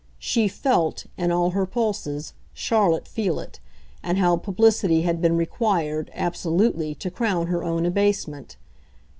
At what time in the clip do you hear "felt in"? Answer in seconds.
0.47-1.31